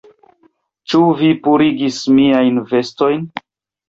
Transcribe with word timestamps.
Ĉu 0.93 1.01
vi 1.19 1.29
purigis 1.47 1.99
miajn 2.21 2.57
vestojn? 2.73 3.29